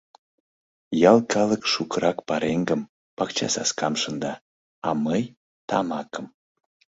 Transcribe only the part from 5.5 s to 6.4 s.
тамакым...